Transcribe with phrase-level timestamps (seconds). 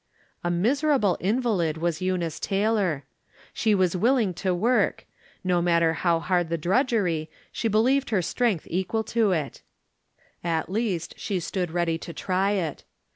[0.43, 3.05] A miserable invalid was Eunice Taylor.
[3.53, 5.05] She was willing to work;
[5.43, 9.61] no matter how hard the drudgery, she believed her strength equal to it—
[10.57, 12.83] at least, she stood ready to try it.